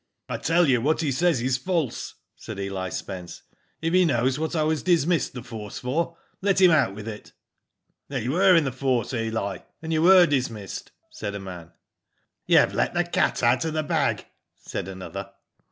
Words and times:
"I 0.29 0.37
tell 0.37 0.67
you 0.67 0.81
what 0.81 1.01
he 1.01 1.11
says 1.11 1.41
is 1.43 1.57
false," 1.57 2.15
said 2.35 2.59
Eli 2.59 2.89
Spence." 2.89 3.43
If 3.83 3.93
he 3.93 4.03
knows 4.03 4.39
what 4.39 4.55
I 4.55 4.63
was 4.63 4.81
dismissed 4.81 5.33
the 5.33 5.43
force 5.43 5.77
for, 5.77 6.17
let 6.41 6.59
him 6.59 6.71
out 6.71 6.95
with 6.95 7.07
it." 7.07 7.25
*• 7.25 7.31
Then 8.07 8.23
you 8.23 8.31
were 8.31 8.55
in 8.55 8.63
the 8.63 8.71
force, 8.71 9.13
Eli, 9.13 9.59
and 9.79 9.93
you 9.93 10.01
were 10.01 10.25
dismissed," 10.25 10.91
said 11.11 11.35
a 11.35 11.39
man." 11.39 11.73
You've 12.47 12.73
let 12.73 12.95
the 12.95 13.03
cat 13.03 13.43
out 13.43 13.63
of 13.63 13.73
the 13.75 13.83
bag," 13.83 14.25
said 14.55 14.87
another. 14.87 15.33